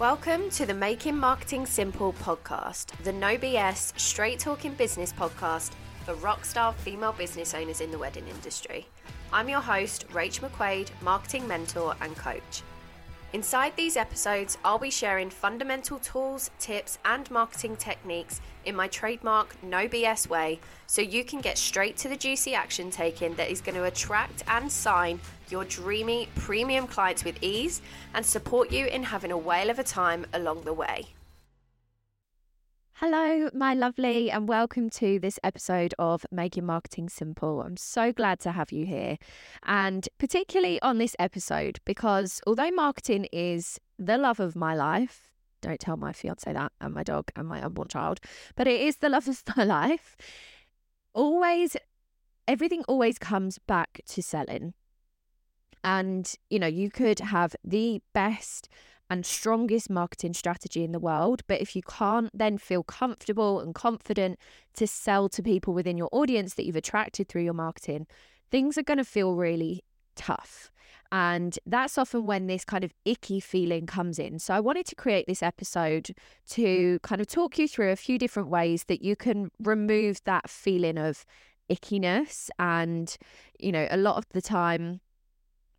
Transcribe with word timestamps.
Welcome 0.00 0.50
to 0.50 0.66
the 0.66 0.74
Making 0.74 1.16
Marketing 1.16 1.64
Simple 1.64 2.14
podcast, 2.14 2.86
the 3.04 3.12
no 3.12 3.38
BS, 3.38 3.96
straight 3.96 4.40
talking 4.40 4.74
business 4.74 5.12
podcast 5.12 5.70
for 6.04 6.14
rockstar 6.14 6.74
female 6.74 7.12
business 7.12 7.54
owners 7.54 7.80
in 7.80 7.92
the 7.92 7.98
wedding 7.98 8.26
industry. 8.26 8.88
I'm 9.32 9.48
your 9.48 9.60
host, 9.60 10.08
Rach 10.08 10.40
McQuade, 10.40 10.90
marketing 11.00 11.46
mentor 11.46 11.94
and 12.00 12.16
coach. 12.16 12.64
Inside 13.34 13.72
these 13.74 13.96
episodes, 13.96 14.58
I'll 14.64 14.78
be 14.78 14.92
sharing 14.92 15.28
fundamental 15.28 15.98
tools, 15.98 16.52
tips, 16.60 17.00
and 17.04 17.28
marketing 17.32 17.74
techniques 17.74 18.40
in 18.64 18.76
my 18.76 18.86
trademark 18.86 19.60
no 19.60 19.88
BS 19.88 20.28
way 20.28 20.60
so 20.86 21.02
you 21.02 21.24
can 21.24 21.40
get 21.40 21.58
straight 21.58 21.96
to 21.96 22.08
the 22.08 22.14
juicy 22.14 22.54
action 22.54 22.92
taken 22.92 23.34
that 23.34 23.50
is 23.50 23.60
going 23.60 23.74
to 23.74 23.86
attract 23.86 24.44
and 24.46 24.70
sign 24.70 25.18
your 25.50 25.64
dreamy 25.64 26.28
premium 26.36 26.86
clients 26.86 27.24
with 27.24 27.42
ease 27.42 27.82
and 28.14 28.24
support 28.24 28.70
you 28.70 28.86
in 28.86 29.02
having 29.02 29.32
a 29.32 29.36
whale 29.36 29.68
of 29.68 29.80
a 29.80 29.84
time 29.84 30.24
along 30.32 30.62
the 30.62 30.72
way. 30.72 31.08
Hello, 33.06 33.50
my 33.52 33.74
lovely, 33.74 34.30
and 34.30 34.48
welcome 34.48 34.88
to 34.88 35.18
this 35.18 35.38
episode 35.44 35.92
of 35.98 36.24
Making 36.30 36.64
Marketing 36.64 37.10
Simple. 37.10 37.60
I'm 37.60 37.76
so 37.76 38.14
glad 38.14 38.40
to 38.40 38.52
have 38.52 38.72
you 38.72 38.86
here, 38.86 39.18
and 39.62 40.08
particularly 40.16 40.80
on 40.80 40.96
this 40.96 41.14
episode, 41.18 41.80
because 41.84 42.40
although 42.46 42.70
marketing 42.70 43.26
is 43.30 43.78
the 43.98 44.16
love 44.16 44.40
of 44.40 44.56
my 44.56 44.74
life, 44.74 45.34
don't 45.60 45.78
tell 45.78 45.98
my 45.98 46.14
fiance 46.14 46.50
that, 46.50 46.72
and 46.80 46.94
my 46.94 47.02
dog, 47.02 47.30
and 47.36 47.46
my 47.46 47.62
unborn 47.62 47.88
child, 47.88 48.20
but 48.56 48.66
it 48.66 48.80
is 48.80 48.96
the 48.96 49.10
love 49.10 49.28
of 49.28 49.42
my 49.54 49.64
life, 49.64 50.16
always, 51.12 51.76
everything 52.48 52.84
always 52.88 53.18
comes 53.18 53.58
back 53.58 54.00
to 54.06 54.22
selling. 54.22 54.72
And, 55.86 56.34
you 56.48 56.58
know, 56.58 56.66
you 56.66 56.90
could 56.90 57.20
have 57.20 57.54
the 57.62 58.00
best 58.14 58.70
and 59.10 59.26
strongest 59.26 59.90
marketing 59.90 60.32
strategy 60.32 60.82
in 60.82 60.92
the 60.92 60.98
world. 60.98 61.42
But 61.46 61.60
if 61.60 61.76
you 61.76 61.82
can't 61.82 62.30
then 62.32 62.58
feel 62.58 62.82
comfortable 62.82 63.60
and 63.60 63.74
confident 63.74 64.38
to 64.74 64.86
sell 64.86 65.28
to 65.30 65.42
people 65.42 65.74
within 65.74 65.98
your 65.98 66.08
audience 66.12 66.54
that 66.54 66.64
you've 66.64 66.76
attracted 66.76 67.28
through 67.28 67.42
your 67.42 67.54
marketing, 67.54 68.06
things 68.50 68.78
are 68.78 68.82
going 68.82 68.98
to 68.98 69.04
feel 69.04 69.34
really 69.34 69.82
tough. 70.16 70.70
And 71.12 71.58
that's 71.64 71.96
often 71.96 72.26
when 72.26 72.46
this 72.46 72.64
kind 72.64 72.82
of 72.82 72.92
icky 73.04 73.38
feeling 73.38 73.86
comes 73.86 74.18
in. 74.18 74.38
So 74.38 74.54
I 74.54 74.60
wanted 74.60 74.86
to 74.86 74.96
create 74.96 75.26
this 75.26 75.42
episode 75.42 76.10
to 76.50 76.62
mm-hmm. 76.62 76.96
kind 77.06 77.20
of 77.20 77.28
talk 77.28 77.58
you 77.58 77.68
through 77.68 77.92
a 77.92 77.96
few 77.96 78.18
different 78.18 78.48
ways 78.48 78.84
that 78.84 79.02
you 79.02 79.14
can 79.14 79.50
remove 79.60 80.18
that 80.24 80.50
feeling 80.50 80.98
of 80.98 81.24
ickiness. 81.70 82.48
And, 82.58 83.16
you 83.60 83.70
know, 83.70 83.86
a 83.90 83.96
lot 83.96 84.16
of 84.16 84.24
the 84.30 84.42
time, 84.42 85.00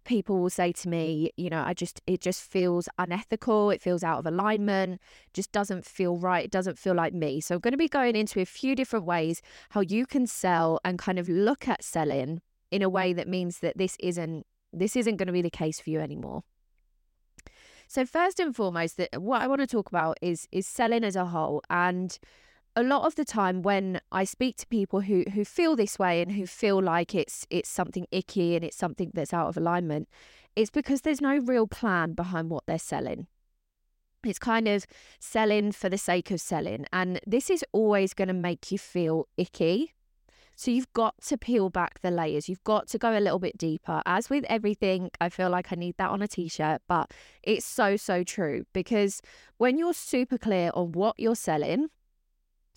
people 0.05 0.39
will 0.39 0.49
say 0.49 0.71
to 0.71 0.89
me, 0.89 1.31
you 1.35 1.49
know, 1.49 1.63
I 1.65 1.73
just, 1.73 2.01
it 2.07 2.21
just 2.21 2.41
feels 2.41 2.87
unethical. 2.97 3.71
It 3.71 3.81
feels 3.81 4.03
out 4.03 4.19
of 4.19 4.25
alignment, 4.25 5.01
just 5.33 5.51
doesn't 5.51 5.85
feel 5.85 6.17
right. 6.17 6.45
It 6.45 6.51
doesn't 6.51 6.79
feel 6.79 6.93
like 6.93 7.13
me. 7.13 7.41
So 7.41 7.55
I'm 7.55 7.61
going 7.61 7.73
to 7.73 7.77
be 7.77 7.89
going 7.89 8.15
into 8.15 8.39
a 8.39 8.45
few 8.45 8.75
different 8.75 9.05
ways 9.05 9.41
how 9.71 9.81
you 9.81 10.05
can 10.05 10.27
sell 10.27 10.79
and 10.85 10.97
kind 10.97 11.19
of 11.19 11.27
look 11.27 11.67
at 11.67 11.83
selling 11.83 12.41
in 12.71 12.81
a 12.81 12.89
way 12.89 13.13
that 13.13 13.27
means 13.27 13.59
that 13.59 13.77
this 13.77 13.97
isn't, 13.99 14.45
this 14.71 14.95
isn't 14.95 15.17
going 15.17 15.27
to 15.27 15.33
be 15.33 15.41
the 15.41 15.49
case 15.49 15.79
for 15.79 15.89
you 15.89 15.99
anymore. 15.99 16.43
So 17.87 18.05
first 18.05 18.39
and 18.39 18.55
foremost, 18.55 18.97
that 18.97 19.21
what 19.21 19.41
I 19.41 19.47
want 19.47 19.61
to 19.61 19.67
talk 19.67 19.87
about 19.87 20.17
is 20.21 20.47
is 20.51 20.65
selling 20.65 21.03
as 21.03 21.15
a 21.15 21.25
whole 21.25 21.61
and 21.69 22.17
a 22.75 22.83
lot 22.83 23.05
of 23.05 23.15
the 23.15 23.25
time 23.25 23.61
when 23.61 23.99
I 24.11 24.25
speak 24.25 24.57
to 24.57 24.67
people 24.67 25.01
who 25.01 25.23
who 25.33 25.45
feel 25.45 25.75
this 25.75 25.97
way 25.97 26.21
and 26.21 26.33
who 26.33 26.45
feel 26.45 26.81
like 26.81 27.15
it's 27.15 27.47
it's 27.49 27.69
something 27.69 28.05
icky 28.11 28.55
and 28.55 28.65
it's 28.65 28.77
something 28.77 29.11
that's 29.13 29.33
out 29.33 29.47
of 29.47 29.57
alignment, 29.57 30.09
it's 30.55 30.71
because 30.71 31.01
there's 31.01 31.21
no 31.21 31.37
real 31.37 31.67
plan 31.67 32.13
behind 32.13 32.49
what 32.49 32.65
they're 32.65 32.79
selling. 32.79 33.27
It's 34.25 34.39
kind 34.39 34.67
of 34.67 34.85
selling 35.19 35.71
for 35.71 35.87
the 35.87 35.97
sake 35.97 36.31
of 36.31 36.41
selling. 36.41 36.85
And 36.91 37.19
this 37.27 37.49
is 37.49 37.63
always 37.71 38.13
going 38.13 38.27
to 38.27 38.33
make 38.33 38.71
you 38.71 38.79
feel 38.79 39.27
icky. 39.37 39.93
So 40.55 40.71
you've 40.71 40.91
got 40.93 41.21
to 41.27 41.37
peel 41.37 41.69
back 41.69 41.99
the 42.01 42.09
layers. 42.09 42.47
You've 42.47 42.63
got 42.63 42.87
to 42.87 42.97
go 42.97 43.17
a 43.17 43.19
little 43.19 43.39
bit 43.39 43.57
deeper. 43.57 44.01
As 44.05 44.29
with 44.29 44.45
everything, 44.49 45.11
I 45.19 45.29
feel 45.29 45.49
like 45.49 45.71
I 45.71 45.75
need 45.75 45.95
that 45.97 46.09
on 46.09 46.21
a 46.21 46.27
t 46.27 46.47
shirt, 46.47 46.81
but 46.87 47.11
it's 47.43 47.65
so, 47.65 47.97
so 47.97 48.23
true 48.23 48.65
because 48.73 49.21
when 49.57 49.77
you're 49.77 49.93
super 49.93 50.37
clear 50.37 50.71
on 50.73 50.93
what 50.93 51.19
you're 51.19 51.35
selling, 51.35 51.89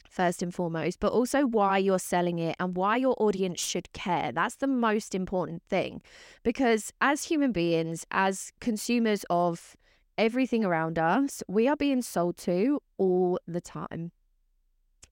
first 0.09 0.43
and 0.43 0.55
foremost, 0.55 1.01
but 1.01 1.13
also 1.13 1.47
why 1.47 1.79
you're 1.79 1.99
selling 1.99 2.39
it 2.39 2.57
and 2.59 2.77
why 2.77 2.97
your 2.97 3.15
audience 3.19 3.61
should 3.61 3.93
care. 3.93 4.33
That's 4.33 4.57
the 4.57 4.67
most 4.67 5.15
important 5.15 5.63
thing. 5.69 6.03
Because 6.43 6.93
as 7.01 7.25
human 7.25 7.53
beings, 7.53 8.07
as 8.11 8.53
consumers 8.61 9.25
of 9.31 9.77
everything 10.17 10.65
around 10.65 10.99
us, 10.99 11.43
we 11.49 11.69
are 11.69 11.77
being 11.77 12.03
sold 12.03 12.37
to 12.39 12.81
all 12.97 13.39
the 13.47 13.61
time. 13.61 14.13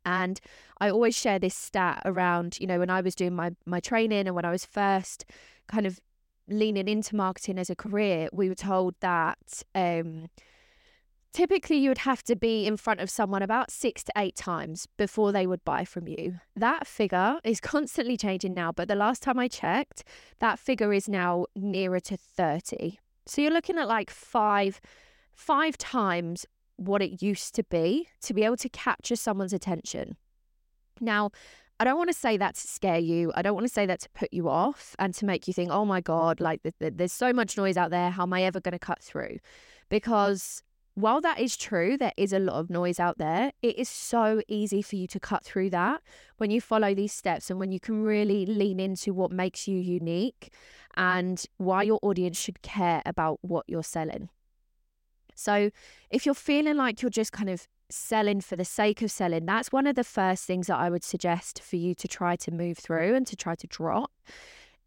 And 0.04 0.40
I 0.80 0.90
always 0.90 1.16
share 1.16 1.38
this 1.38 1.54
stat 1.54 2.02
around, 2.04 2.58
you 2.60 2.66
know, 2.66 2.78
when 2.78 2.90
I 2.90 3.00
was 3.00 3.14
doing 3.14 3.34
my 3.34 3.50
my 3.64 3.80
training 3.80 4.26
and 4.26 4.36
when 4.36 4.44
I 4.44 4.52
was 4.52 4.64
first 4.64 5.24
kind 5.66 5.84
of 5.84 6.00
leaning 6.48 6.86
into 6.86 7.16
marketing 7.16 7.58
as 7.58 7.70
a 7.70 7.74
career, 7.74 8.28
we 8.32 8.48
were 8.48 8.54
told 8.54 8.94
that 9.00 9.62
um, 9.74 10.28
Typically, 11.36 11.76
you 11.76 11.90
would 11.90 11.98
have 11.98 12.22
to 12.22 12.34
be 12.34 12.64
in 12.64 12.78
front 12.78 12.98
of 12.98 13.10
someone 13.10 13.42
about 13.42 13.70
six 13.70 14.02
to 14.02 14.10
eight 14.16 14.34
times 14.34 14.88
before 14.96 15.32
they 15.32 15.46
would 15.46 15.62
buy 15.66 15.84
from 15.84 16.08
you. 16.08 16.40
That 16.56 16.86
figure 16.86 17.40
is 17.44 17.60
constantly 17.74 18.16
changing 18.16 18.54
now, 18.54 18.72
but 18.72 18.88
the 18.88 18.94
last 18.94 19.22
time 19.22 19.38
I 19.38 19.46
checked, 19.46 20.02
that 20.38 20.58
figure 20.58 20.94
is 20.94 21.10
now 21.10 21.44
nearer 21.54 22.00
to 22.00 22.16
30. 22.16 22.98
So 23.26 23.42
you're 23.42 23.50
looking 23.50 23.76
at 23.76 23.86
like 23.86 24.08
five, 24.08 24.80
five 25.34 25.76
times 25.76 26.46
what 26.76 27.02
it 27.02 27.20
used 27.20 27.54
to 27.56 27.64
be 27.64 28.08
to 28.22 28.32
be 28.32 28.42
able 28.42 28.56
to 28.56 28.70
capture 28.70 29.14
someone's 29.14 29.52
attention. 29.52 30.16
Now, 31.02 31.32
I 31.78 31.84
don't 31.84 31.98
want 31.98 32.08
to 32.08 32.18
say 32.18 32.38
that 32.38 32.54
to 32.54 32.66
scare 32.66 32.98
you. 32.98 33.30
I 33.34 33.42
don't 33.42 33.52
want 33.52 33.66
to 33.66 33.72
say 33.74 33.84
that 33.84 34.00
to 34.00 34.08
put 34.14 34.32
you 34.32 34.48
off 34.48 34.96
and 34.98 35.12
to 35.12 35.26
make 35.26 35.46
you 35.46 35.52
think, 35.52 35.70
oh 35.70 35.84
my 35.84 36.00
God, 36.00 36.40
like 36.40 36.62
there's 36.80 37.12
so 37.12 37.34
much 37.34 37.58
noise 37.58 37.76
out 37.76 37.90
there. 37.90 38.08
How 38.08 38.22
am 38.22 38.32
I 38.32 38.44
ever 38.44 38.58
going 38.58 38.72
to 38.72 38.78
cut 38.78 39.02
through? 39.02 39.36
Because 39.90 40.62
while 40.96 41.20
that 41.20 41.38
is 41.38 41.58
true, 41.58 41.98
there 41.98 42.14
is 42.16 42.32
a 42.32 42.38
lot 42.38 42.56
of 42.56 42.70
noise 42.70 42.98
out 42.98 43.18
there. 43.18 43.52
It 43.60 43.78
is 43.78 43.86
so 43.86 44.40
easy 44.48 44.80
for 44.80 44.96
you 44.96 45.06
to 45.08 45.20
cut 45.20 45.44
through 45.44 45.68
that 45.70 46.00
when 46.38 46.50
you 46.50 46.58
follow 46.58 46.94
these 46.94 47.12
steps 47.12 47.50
and 47.50 47.60
when 47.60 47.70
you 47.70 47.78
can 47.78 48.02
really 48.02 48.46
lean 48.46 48.80
into 48.80 49.12
what 49.12 49.30
makes 49.30 49.68
you 49.68 49.78
unique 49.78 50.54
and 50.96 51.44
why 51.58 51.82
your 51.82 51.98
audience 52.00 52.40
should 52.40 52.62
care 52.62 53.02
about 53.04 53.38
what 53.42 53.66
you're 53.68 53.82
selling. 53.82 54.30
So, 55.34 55.70
if 56.08 56.24
you're 56.24 56.34
feeling 56.34 56.78
like 56.78 57.02
you're 57.02 57.10
just 57.10 57.30
kind 57.30 57.50
of 57.50 57.68
selling 57.90 58.40
for 58.40 58.56
the 58.56 58.64
sake 58.64 59.02
of 59.02 59.10
selling, 59.10 59.44
that's 59.44 59.70
one 59.70 59.86
of 59.86 59.96
the 59.96 60.04
first 60.04 60.46
things 60.46 60.68
that 60.68 60.78
I 60.78 60.88
would 60.88 61.04
suggest 61.04 61.62
for 61.62 61.76
you 61.76 61.94
to 61.94 62.08
try 62.08 62.36
to 62.36 62.50
move 62.50 62.78
through 62.78 63.14
and 63.14 63.26
to 63.26 63.36
try 63.36 63.54
to 63.54 63.66
drop 63.66 64.12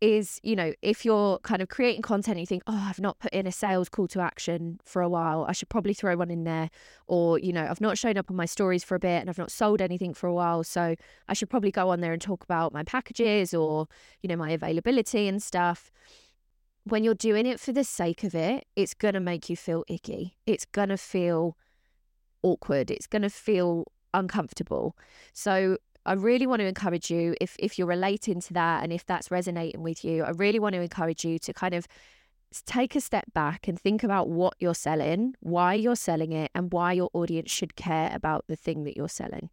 is, 0.01 0.39
you 0.43 0.55
know, 0.55 0.73
if 0.81 1.03
you're 1.03 1.39
kind 1.39 1.61
of 1.61 1.67
creating 1.67 2.01
content 2.01 2.35
and 2.35 2.39
you 2.39 2.45
think, 2.45 2.63
oh, 2.67 2.85
I've 2.89 2.99
not 2.99 3.19
put 3.19 3.33
in 3.33 3.45
a 3.45 3.51
sales 3.51 3.89
call 3.89 4.07
to 4.09 4.21
action 4.21 4.79
for 4.83 5.01
a 5.01 5.09
while, 5.09 5.45
I 5.47 5.51
should 5.51 5.69
probably 5.69 5.93
throw 5.93 6.15
one 6.15 6.31
in 6.31 6.45
there. 6.45 6.69
Or, 7.07 7.37
you 7.37 7.51
know, 7.51 7.67
I've 7.69 7.81
not 7.81 7.97
shown 7.97 8.17
up 8.17 8.29
on 8.29 8.37
my 8.37 8.45
stories 8.45 8.83
for 8.83 8.95
a 8.95 8.99
bit 8.99 9.19
and 9.19 9.29
I've 9.29 9.37
not 9.37 9.51
sold 9.51 9.81
anything 9.81 10.13
for 10.13 10.27
a 10.27 10.33
while. 10.33 10.63
So 10.63 10.95
I 11.27 11.33
should 11.33 11.49
probably 11.49 11.71
go 11.71 11.89
on 11.89 11.99
there 11.99 12.13
and 12.13 12.21
talk 12.21 12.43
about 12.43 12.73
my 12.73 12.83
packages 12.83 13.53
or, 13.53 13.87
you 14.21 14.29
know, 14.29 14.37
my 14.37 14.51
availability 14.51 15.27
and 15.27 15.43
stuff. 15.43 15.91
When 16.85 17.03
you're 17.03 17.13
doing 17.13 17.45
it 17.45 17.59
for 17.59 17.73
the 17.73 17.83
sake 17.83 18.23
of 18.23 18.33
it, 18.33 18.65
it's 18.75 18.93
going 18.93 19.13
to 19.13 19.19
make 19.19 19.49
you 19.49 19.57
feel 19.57 19.83
icky. 19.87 20.37
It's 20.45 20.65
going 20.65 20.89
to 20.89 20.97
feel 20.97 21.57
awkward. 22.41 22.89
It's 22.89 23.05
going 23.05 23.23
to 23.23 23.29
feel 23.29 23.91
uncomfortable. 24.13 24.95
So 25.33 25.77
I 26.05 26.13
really 26.13 26.47
want 26.47 26.61
to 26.61 26.65
encourage 26.65 27.11
you 27.11 27.35
if 27.41 27.55
if 27.59 27.77
you're 27.77 27.87
relating 27.87 28.41
to 28.41 28.53
that 28.53 28.83
and 28.83 28.91
if 28.91 29.05
that's 29.05 29.31
resonating 29.31 29.83
with 29.83 30.03
you, 30.03 30.23
I 30.23 30.31
really 30.31 30.59
want 30.59 30.73
to 30.73 30.81
encourage 30.81 31.25
you 31.25 31.39
to 31.39 31.53
kind 31.53 31.73
of 31.73 31.87
take 32.65 32.95
a 32.95 33.01
step 33.01 33.25
back 33.33 33.67
and 33.67 33.79
think 33.79 34.03
about 34.03 34.27
what 34.27 34.55
you're 34.59 34.73
selling, 34.73 35.35
why 35.39 35.73
you're 35.75 35.95
selling 35.95 36.31
it, 36.31 36.51
and 36.55 36.73
why 36.73 36.93
your 36.93 37.09
audience 37.13 37.51
should 37.51 37.75
care 37.75 38.11
about 38.13 38.45
the 38.47 38.55
thing 38.55 38.83
that 38.85 38.97
you're 38.97 39.07
selling. 39.09 39.49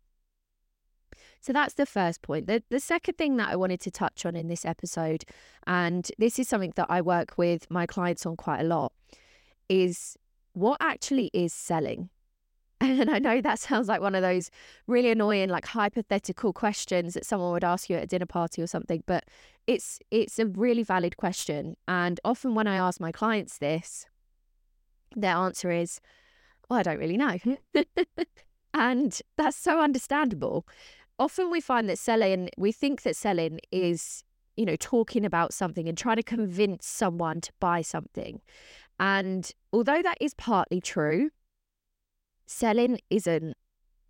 So 1.40 1.52
that's 1.52 1.74
the 1.74 1.86
first 1.86 2.22
point. 2.22 2.46
The, 2.46 2.62
the 2.70 2.80
second 2.80 3.18
thing 3.18 3.36
that 3.36 3.50
I 3.50 3.56
wanted 3.56 3.80
to 3.82 3.90
touch 3.90 4.26
on 4.26 4.34
in 4.34 4.48
this 4.48 4.64
episode, 4.64 5.24
and 5.66 6.10
this 6.18 6.38
is 6.38 6.48
something 6.48 6.72
that 6.76 6.86
I 6.88 7.00
work 7.00 7.36
with 7.36 7.70
my 7.70 7.86
clients 7.86 8.26
on 8.26 8.36
quite 8.36 8.60
a 8.60 8.64
lot, 8.64 8.92
is 9.68 10.16
what 10.54 10.78
actually 10.80 11.30
is 11.32 11.52
selling. 11.52 12.08
And 12.80 13.10
I 13.10 13.18
know 13.18 13.40
that 13.40 13.58
sounds 13.58 13.88
like 13.88 14.00
one 14.02 14.14
of 14.14 14.22
those 14.22 14.50
really 14.86 15.10
annoying, 15.10 15.48
like 15.48 15.66
hypothetical 15.66 16.52
questions 16.52 17.14
that 17.14 17.24
someone 17.24 17.52
would 17.52 17.64
ask 17.64 17.88
you 17.88 17.96
at 17.96 18.02
a 18.02 18.06
dinner 18.06 18.26
party 18.26 18.60
or 18.60 18.66
something, 18.66 19.02
but 19.06 19.24
it's 19.66 19.98
it's 20.10 20.38
a 20.38 20.46
really 20.46 20.82
valid 20.82 21.16
question. 21.16 21.76
And 21.88 22.20
often 22.24 22.54
when 22.54 22.66
I 22.66 22.76
ask 22.76 23.00
my 23.00 23.12
clients 23.12 23.58
this, 23.58 24.06
their 25.14 25.34
answer 25.34 25.70
is, 25.70 26.00
Well, 26.68 26.78
I 26.78 26.82
don't 26.82 26.98
really 26.98 27.16
know. 27.16 27.38
Hmm. 27.38 27.54
and 28.74 29.20
that's 29.38 29.56
so 29.56 29.80
understandable. 29.80 30.66
Often 31.18 31.50
we 31.50 31.62
find 31.62 31.88
that 31.88 31.98
selling, 31.98 32.50
we 32.58 32.72
think 32.72 33.02
that 33.02 33.16
selling 33.16 33.58
is, 33.72 34.22
you 34.54 34.66
know, 34.66 34.76
talking 34.76 35.24
about 35.24 35.54
something 35.54 35.88
and 35.88 35.96
trying 35.96 36.16
to 36.16 36.22
convince 36.22 36.86
someone 36.86 37.40
to 37.40 37.52
buy 37.58 37.80
something. 37.80 38.42
And 39.00 39.50
although 39.72 40.02
that 40.02 40.18
is 40.20 40.34
partly 40.34 40.82
true, 40.82 41.30
selling 42.46 42.98
isn't 43.10 43.56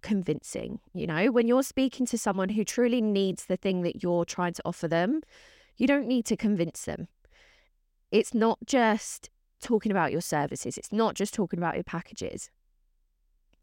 convincing. 0.02 0.80
You 0.94 1.06
know, 1.06 1.30
when 1.30 1.48
you're 1.48 1.62
speaking 1.62 2.06
to 2.06 2.18
someone 2.18 2.50
who 2.50 2.64
truly 2.64 3.00
needs 3.00 3.46
the 3.46 3.56
thing 3.56 3.82
that 3.82 4.02
you're 4.02 4.24
trying 4.24 4.52
to 4.54 4.62
offer 4.64 4.86
them, 4.86 5.22
you 5.76 5.86
don't 5.86 6.06
need 6.06 6.24
to 6.26 6.36
convince 6.36 6.84
them. 6.84 7.08
It's 8.10 8.32
not 8.32 8.58
just 8.64 9.30
talking 9.60 9.90
about 9.90 10.12
your 10.12 10.20
services, 10.20 10.78
it's 10.78 10.92
not 10.92 11.14
just 11.14 11.34
talking 11.34 11.58
about 11.58 11.74
your 11.74 11.84
packages. 11.84 12.50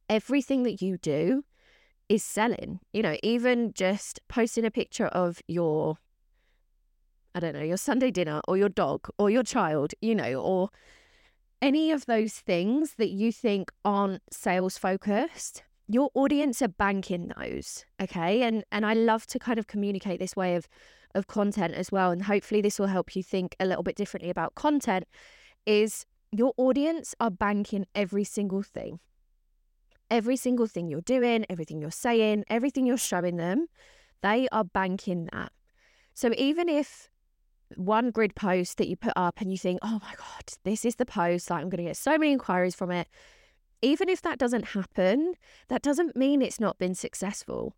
Everything 0.10 0.64
that 0.64 0.82
you 0.82 0.98
do 0.98 1.46
is 2.10 2.24
selling. 2.24 2.80
You 2.92 3.04
know, 3.04 3.16
even 3.24 3.74
just 3.74 4.20
posting 4.28 4.66
a 4.66 4.72
picture 4.72 5.08
of 5.08 5.42
your, 5.48 5.98
I 7.34 7.40
don't 7.40 7.54
know, 7.54 7.64
your 7.64 7.78
Sunday 7.78 8.12
dinner 8.12 8.42
or 8.48 8.58
your 8.58 8.70
dog 8.70 9.08
or 9.18 9.30
your 9.30 9.44
child, 9.44 9.94
you 10.02 10.14
know, 10.14 10.36
or 10.36 10.70
any 11.64 11.92
of 11.92 12.06
those 12.06 12.34
things 12.34 12.96
that 12.96 13.10
you 13.10 13.32
think 13.32 13.72
aren't 13.86 14.22
sales 14.32 14.78
focused 14.78 15.64
your 15.88 16.10
audience 16.14 16.62
are 16.62 16.70
banking 16.70 17.32
those 17.38 17.86
okay? 18.02 18.44
And 18.44 18.64
and 18.72 18.86
i 18.86 18.94
love 18.94 19.26
to 19.28 19.40
kind 19.40 19.60
of 19.60 19.68
communicate 19.68 20.20
this 20.20 20.36
way 20.36 20.56
of 20.56 20.68
of 21.16 21.28
content 21.28 21.74
as 21.76 21.92
well 21.92 22.12
and 22.12 22.24
hopefully 22.24 22.62
this 22.62 22.80
will 22.80 22.88
help 22.88 23.16
you 23.16 23.24
think 23.24 23.56
a 23.60 23.66
little 23.66 23.84
bit 23.84 23.96
differently 23.96 24.30
about 24.30 24.56
content 24.56 25.06
is 25.66 26.06
your 26.32 26.54
audience 26.58 27.14
are 27.20 27.30
banking 27.30 27.86
every 27.94 28.24
single 28.24 28.64
thing. 28.64 29.00
Every 30.10 30.36
single 30.36 30.68
thing 30.68 30.90
you're 30.90 31.02
doing 31.02 31.46
everything 31.50 31.80
you're 31.80 31.92
saying 31.92 32.44
everything 32.50 32.86
you're 32.86 32.98
showing 32.98 33.38
them 33.38 33.68
they 34.22 34.48
are 34.52 34.64
banking 34.64 35.30
that. 35.34 35.52
So 36.14 36.34
even 36.38 36.70
if 36.70 37.10
one 37.78 38.12
grid 38.12 38.36
post 38.36 38.78
that 38.78 38.88
you 38.88 38.96
put 38.96 39.14
up 39.16 39.42
and 39.42 39.52
you 39.52 39.58
think 39.58 39.80
oh 39.82 40.00
my 40.02 40.14
god 40.18 40.44
this 40.64 40.86
is 40.86 40.96
the 40.96 41.06
post 41.06 41.50
like 41.50 41.62
i'm 41.62 41.70
going 41.70 41.84
to 41.84 41.90
get 41.90 41.98
so 41.98 42.18
many 42.18 42.32
inquiries 42.32 42.76
from 42.76 42.92
it 42.92 43.08
even 43.84 44.08
if 44.08 44.22
that 44.22 44.40
doesn't 44.40 44.70
happen, 44.70 45.34
that 45.68 45.82
doesn't 45.82 46.16
mean 46.16 46.42
it's 46.42 46.60
not 46.60 46.80
been 46.80 46.96
successful. 46.96 47.76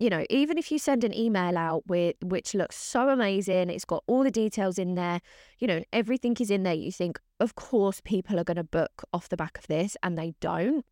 You 0.00 0.08
know, 0.10 0.24
even 0.30 0.56
if 0.58 0.72
you 0.72 0.78
send 0.78 1.04
an 1.04 1.14
email 1.14 1.56
out 1.56 1.86
with 1.86 2.16
which 2.22 2.54
looks 2.54 2.76
so 2.76 3.10
amazing, 3.10 3.68
it's 3.68 3.84
got 3.84 4.02
all 4.06 4.24
the 4.24 4.30
details 4.30 4.78
in 4.78 4.94
there, 4.94 5.20
you 5.58 5.68
know, 5.68 5.84
everything 5.92 6.34
is 6.40 6.50
in 6.50 6.62
there, 6.62 6.74
you 6.74 6.90
think, 6.90 7.20
of 7.38 7.54
course, 7.54 8.00
people 8.02 8.40
are 8.40 8.44
going 8.44 8.56
to 8.56 8.64
book 8.64 9.04
off 9.12 9.28
the 9.28 9.36
back 9.36 9.58
of 9.58 9.66
this, 9.66 9.96
and 10.02 10.18
they 10.18 10.34
don't. 10.40 10.84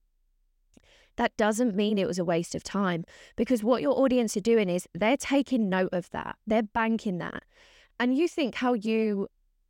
That 1.16 1.36
doesn't 1.36 1.74
mean 1.74 1.98
it 1.98 2.06
was 2.06 2.18
a 2.18 2.24
waste 2.24 2.54
of 2.54 2.62
time 2.62 3.04
because 3.36 3.64
what 3.64 3.82
your 3.82 3.98
audience 3.98 4.36
are 4.36 4.40
doing 4.40 4.68
is 4.68 4.86
they're 4.94 5.16
taking 5.16 5.68
note 5.70 5.92
of 5.92 6.10
that, 6.10 6.36
they're 6.46 6.62
banking 6.62 7.18
that. 7.18 7.42
And 8.02 8.18
you 8.18 8.26
think 8.26 8.56
how 8.56 8.72
you 8.72 9.28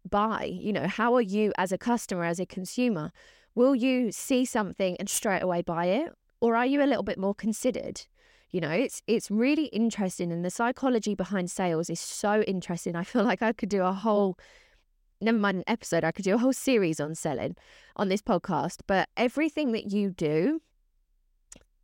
buy, 0.08 0.44
you 0.44 0.72
know, 0.72 0.86
how 0.86 1.12
are 1.16 1.20
you 1.20 1.52
as 1.58 1.70
a 1.70 1.76
customer, 1.76 2.24
as 2.24 2.40
a 2.40 2.46
consumer? 2.46 3.12
Will 3.54 3.74
you 3.74 4.10
see 4.10 4.46
something 4.46 4.96
and 4.96 5.06
straight 5.06 5.42
away 5.42 5.60
buy 5.60 5.84
it? 5.84 6.14
Or 6.40 6.56
are 6.56 6.64
you 6.64 6.82
a 6.82 6.88
little 6.88 7.02
bit 7.02 7.18
more 7.18 7.34
considered? 7.34 8.06
You 8.50 8.62
know, 8.62 8.70
it's 8.70 9.02
it's 9.06 9.30
really 9.30 9.66
interesting 9.66 10.32
and 10.32 10.42
the 10.42 10.50
psychology 10.50 11.14
behind 11.14 11.50
sales 11.50 11.90
is 11.90 12.00
so 12.00 12.40
interesting. 12.44 12.96
I 13.02 13.04
feel 13.04 13.22
like 13.22 13.42
I 13.42 13.52
could 13.52 13.68
do 13.68 13.82
a 13.82 13.92
whole 13.92 14.38
never 15.20 15.36
mind 15.36 15.58
an 15.58 15.64
episode, 15.66 16.02
I 16.02 16.10
could 16.10 16.24
do 16.24 16.34
a 16.34 16.38
whole 16.38 16.54
series 16.54 17.00
on 17.00 17.14
selling 17.14 17.54
on 17.96 18.08
this 18.08 18.22
podcast. 18.22 18.78
But 18.86 19.10
everything 19.14 19.72
that 19.72 19.92
you 19.92 20.08
do, 20.08 20.62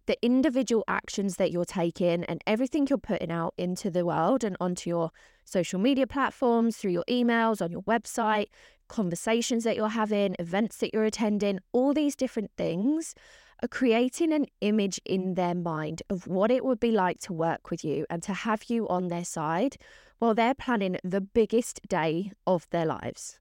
the 0.08 0.18
individual 0.22 0.82
actions 0.88 1.36
that 1.36 1.52
you're 1.52 1.66
taking 1.66 2.24
and 2.24 2.42
everything 2.46 2.86
you're 2.88 2.96
putting 2.98 3.30
out 3.30 3.52
into 3.58 3.90
the 3.90 4.06
world 4.06 4.42
and 4.42 4.56
onto 4.58 4.88
your 4.88 5.10
social 5.44 5.78
media 5.78 6.06
platforms, 6.06 6.78
through 6.78 6.90
your 6.92 7.04
emails, 7.10 7.60
on 7.60 7.70
your 7.70 7.82
website, 7.82 8.46
conversations 8.88 9.64
that 9.64 9.76
you're 9.76 9.90
having, 9.90 10.34
events 10.38 10.78
that 10.78 10.94
you're 10.94 11.04
attending, 11.04 11.60
all 11.72 11.92
these 11.92 12.16
different 12.16 12.50
things 12.56 13.14
are 13.62 13.68
creating 13.68 14.32
an 14.32 14.46
image 14.62 14.98
in 15.04 15.34
their 15.34 15.54
mind 15.54 16.02
of 16.08 16.26
what 16.26 16.50
it 16.50 16.64
would 16.64 16.80
be 16.80 16.90
like 16.90 17.20
to 17.20 17.34
work 17.34 17.70
with 17.70 17.84
you 17.84 18.06
and 18.08 18.22
to 18.22 18.32
have 18.32 18.64
you 18.70 18.88
on 18.88 19.08
their 19.08 19.26
side 19.26 19.76
while 20.20 20.34
they're 20.34 20.54
planning 20.54 20.96
the 21.04 21.20
biggest 21.20 21.86
day 21.86 22.32
of 22.46 22.66
their 22.70 22.86
lives. 22.86 23.38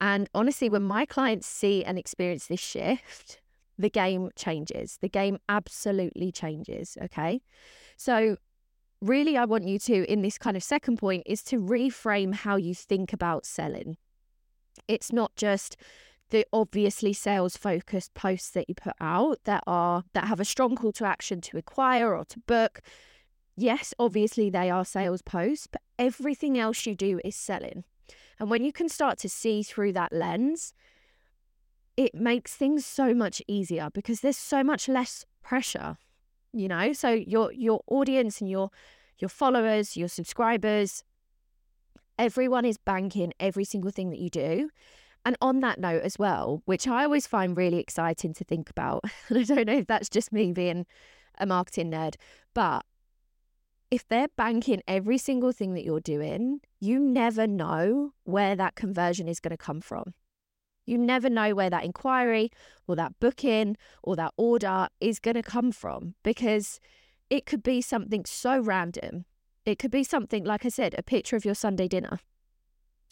And 0.00 0.28
honestly, 0.34 0.68
when 0.68 0.82
my 0.82 1.06
clients 1.06 1.46
see 1.46 1.84
and 1.84 1.96
experience 1.96 2.48
this 2.48 2.60
shift, 2.60 3.40
the 3.78 3.90
game 3.90 4.30
changes. 4.36 4.98
The 5.00 5.08
game 5.08 5.38
absolutely 5.48 6.32
changes. 6.32 6.98
Okay. 7.02 7.40
So, 7.96 8.36
really, 9.00 9.36
I 9.36 9.44
want 9.44 9.64
you 9.64 9.78
to, 9.80 10.10
in 10.10 10.22
this 10.22 10.38
kind 10.38 10.56
of 10.56 10.62
second 10.62 10.98
point, 10.98 11.22
is 11.26 11.42
to 11.44 11.60
reframe 11.60 12.34
how 12.34 12.56
you 12.56 12.74
think 12.74 13.12
about 13.12 13.46
selling. 13.46 13.96
It's 14.86 15.12
not 15.12 15.34
just 15.36 15.76
the 16.30 16.46
obviously 16.52 17.12
sales 17.12 17.56
focused 17.56 18.14
posts 18.14 18.50
that 18.50 18.68
you 18.68 18.74
put 18.74 18.94
out 19.00 19.38
that 19.44 19.62
are 19.66 20.04
that 20.12 20.24
have 20.24 20.40
a 20.40 20.44
strong 20.44 20.76
call 20.76 20.92
to 20.92 21.04
action 21.04 21.40
to 21.40 21.56
acquire 21.56 22.14
or 22.14 22.24
to 22.26 22.38
book. 22.40 22.80
Yes, 23.56 23.94
obviously 23.98 24.50
they 24.50 24.70
are 24.70 24.84
sales 24.84 25.22
posts, 25.22 25.66
but 25.66 25.82
everything 25.98 26.58
else 26.58 26.86
you 26.86 26.94
do 26.94 27.20
is 27.24 27.34
selling. 27.34 27.84
And 28.38 28.50
when 28.50 28.64
you 28.64 28.72
can 28.72 28.88
start 28.88 29.18
to 29.18 29.28
see 29.28 29.62
through 29.62 29.94
that 29.94 30.12
lens, 30.12 30.74
it 31.98 32.14
makes 32.14 32.54
things 32.54 32.86
so 32.86 33.12
much 33.12 33.42
easier 33.48 33.88
because 33.92 34.20
there's 34.20 34.36
so 34.38 34.62
much 34.62 34.88
less 34.88 35.26
pressure, 35.42 35.98
you 36.52 36.68
know? 36.68 36.92
So 36.92 37.10
your 37.10 37.52
your 37.52 37.80
audience 37.88 38.40
and 38.40 38.48
your 38.48 38.70
your 39.18 39.28
followers, 39.28 39.96
your 39.96 40.06
subscribers, 40.06 41.02
everyone 42.16 42.64
is 42.64 42.78
banking 42.78 43.32
every 43.40 43.64
single 43.64 43.90
thing 43.90 44.10
that 44.10 44.20
you 44.20 44.30
do. 44.30 44.70
And 45.26 45.36
on 45.42 45.58
that 45.60 45.80
note 45.80 46.02
as 46.04 46.16
well, 46.16 46.62
which 46.66 46.86
I 46.86 47.02
always 47.02 47.26
find 47.26 47.56
really 47.56 47.80
exciting 47.80 48.32
to 48.34 48.44
think 48.44 48.70
about, 48.70 49.02
and 49.28 49.38
I 49.38 49.42
don't 49.42 49.66
know 49.66 49.78
if 49.78 49.88
that's 49.88 50.08
just 50.08 50.32
me 50.32 50.52
being 50.52 50.86
a 51.38 51.46
marketing 51.46 51.90
nerd, 51.90 52.14
but 52.54 52.84
if 53.90 54.06
they're 54.06 54.28
banking 54.36 54.82
every 54.86 55.18
single 55.18 55.50
thing 55.50 55.74
that 55.74 55.84
you're 55.84 55.98
doing, 55.98 56.60
you 56.78 57.00
never 57.00 57.48
know 57.48 58.12
where 58.22 58.54
that 58.54 58.76
conversion 58.76 59.26
is 59.26 59.40
going 59.40 59.50
to 59.50 59.56
come 59.56 59.80
from. 59.80 60.14
You 60.88 60.98
never 60.98 61.28
know 61.28 61.54
where 61.54 61.70
that 61.70 61.84
inquiry 61.84 62.50
or 62.86 62.96
that 62.96 63.20
booking 63.20 63.76
or 64.02 64.16
that 64.16 64.32
order 64.36 64.88
is 65.00 65.18
going 65.18 65.36
to 65.36 65.42
come 65.42 65.72
from 65.72 66.14
because 66.22 66.80
it 67.30 67.46
could 67.46 67.62
be 67.62 67.80
something 67.80 68.24
so 68.24 68.58
random 68.58 69.24
it 69.68 69.78
could 69.78 69.90
be 69.90 70.02
something, 70.02 70.44
like 70.44 70.64
I 70.64 70.70
said, 70.70 70.94
a 70.96 71.02
picture 71.02 71.36
of 71.36 71.44
your 71.44 71.54
Sunday 71.54 71.88
dinner. 71.88 72.20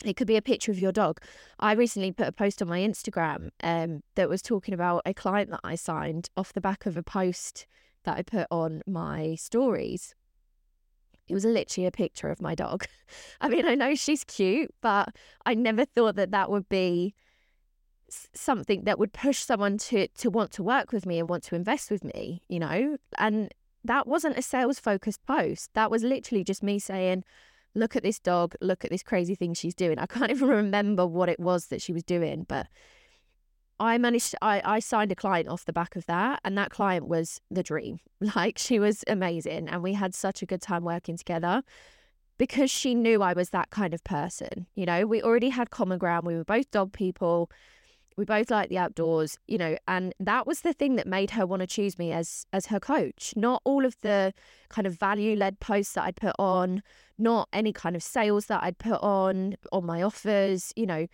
It 0.02 0.17
could 0.17 0.26
be 0.26 0.37
a 0.37 0.43
picture 0.43 0.73
of 0.73 0.78
your 0.78 0.90
dog. 0.90 1.20
I 1.61 1.73
recently 1.73 2.12
put 2.12 2.28
a 2.28 2.32
post 2.32 2.62
on 2.62 2.69
my 2.69 2.81
Instagram 2.81 3.50
um, 3.62 4.02
that 4.14 4.31
was 4.31 4.40
talking 4.40 4.73
about 4.73 5.02
a 5.05 5.12
client 5.12 5.50
that 5.50 5.61
I 5.62 5.75
signed 5.75 6.30
off 6.35 6.54
the 6.54 6.62
back 6.62 6.87
of 6.87 6.97
a 6.97 7.02
post 7.02 7.66
that 8.04 8.16
I 8.16 8.23
put 8.23 8.47
on 8.50 8.80
my 8.87 9.35
stories. 9.35 10.14
It 11.28 11.35
was 11.35 11.45
literally 11.45 11.87
a 11.87 11.90
picture 11.90 12.30
of 12.30 12.40
my 12.40 12.54
dog. 12.54 12.87
I 13.42 13.50
mean, 13.50 13.66
I 13.66 13.75
know 13.75 13.95
she's 13.95 14.25
cute, 14.25 14.75
but 14.80 15.14
I 15.45 15.54
never 15.54 15.85
thought 15.85 16.16
that 16.16 16.30
that 16.30 16.50
would 16.50 16.71
be 16.71 17.14
something 18.09 18.85
that 18.85 18.99
would 18.99 19.13
push 19.13 19.39
someone 19.39 19.79
to 19.79 20.09
to 20.09 20.31
want 20.31 20.53
to 20.53 20.63
work 20.63 20.93
with 20.93 21.07
me 21.07 21.19
and 21.19 21.29
want 21.29 21.43
to 21.45 21.55
invest 21.55 21.91
with 21.91 22.05
me, 22.05 22.43
you 22.49 22.59
know? 22.59 22.97
And 23.19 23.53
that 23.85 24.07
wasn't 24.07 24.39
a 24.39 24.43
sales 24.43 24.79
focused 24.79 25.25
post. 25.27 25.71
That 25.75 25.91
was 25.91 26.03
literally 26.03 26.45
just 26.45 26.63
me 26.63 26.79
saying, 26.79 27.25
look 27.75 27.95
at 27.95 28.03
this 28.03 28.19
dog, 28.19 28.55
look 28.61 28.85
at 28.85 28.91
this 28.91 29.03
crazy 29.03 29.35
thing 29.35 29.55
she's 29.55 29.75
doing. 29.75 29.99
I 29.99 30.07
can't 30.15 30.31
even 30.31 30.49
remember 30.49 31.07
what 31.07 31.29
it 31.29 31.41
was 31.41 31.67
that 31.67 31.83
she 31.83 31.93
was 31.93 32.03
doing, 32.03 32.45
but 32.49 32.67
I 33.79 33.99
managed 33.99 34.35
I, 34.41 34.63
I 34.65 34.79
signed 34.79 35.13
a 35.13 35.17
client 35.17 35.49
off 35.49 35.67
the 35.67 35.73
back 35.73 35.97
of 35.97 36.07
that 36.07 36.41
and 36.45 36.57
that 36.57 36.71
client 36.71 37.07
was 37.07 37.41
the 37.51 37.63
dream. 37.63 38.01
Like 38.35 38.57
she 38.57 38.79
was 38.79 39.05
amazing 39.07 39.69
and 39.69 39.83
we 39.83 39.93
had 39.93 40.15
such 40.15 40.41
a 40.41 40.47
good 40.47 40.63
time 40.63 40.85
working 40.85 41.19
together 41.19 41.63
because 42.39 42.71
she 42.71 42.95
knew 42.95 43.23
I 43.23 43.35
was 43.35 43.51
that 43.51 43.69
kind 43.71 43.93
of 43.93 44.03
person. 44.05 44.67
You 44.75 44.87
know, 44.87 45.07
we 45.07 45.23
already 45.23 45.51
had 45.51 45.69
common 45.71 45.99
ground. 45.99 46.27
We 46.27 46.35
were 46.35 46.45
both 46.45 46.71
dog 46.71 46.93
people 46.93 47.51
we 48.16 48.25
both 48.25 48.50
like 48.50 48.68
the 48.68 48.78
outdoors 48.78 49.38
you 49.46 49.58
know 49.58 49.76
and 49.87 50.14
that 50.18 50.46
was 50.46 50.62
the 50.62 50.73
thing 50.73 50.96
that 50.96 51.06
made 51.06 51.30
her 51.32 51.46
want 51.46 51.61
to 51.61 51.66
choose 51.66 51.99
me 51.99 52.12
as 52.12 52.46
as 52.52 52.66
her 52.66 52.80
coach. 52.80 53.35
Not 53.37 53.62
all 53.64 53.85
of 53.85 53.96
the 54.00 54.32
kind 54.68 54.87
of 54.87 54.99
value 54.99 55.37
led 55.37 55.61
posts 55.61 55.92
that 55.94 56.04
i'd 56.04 56.16
put 56.16 56.35
on 56.38 56.82
not 57.18 57.49
any 57.52 57.73
kind 57.73 57.96
of 57.96 58.02
sales 58.02 58.46
that 58.46 58.62
i'd 58.62 58.78
put 58.78 59.00
on 59.02 59.56
on 59.73 59.87
my 59.87 60.02
offers 60.02 60.73
you 60.76 60.87
know 60.87 61.06